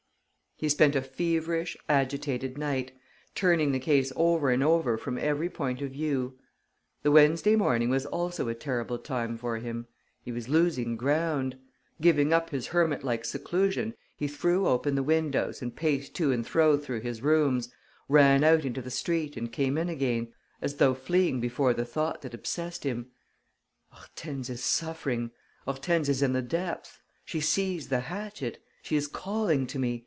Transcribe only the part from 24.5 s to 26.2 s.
suffering.... Hortense